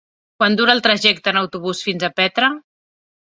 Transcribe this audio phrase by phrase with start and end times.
[0.43, 2.51] Quant dura el trajecte en autobús fins a Petra?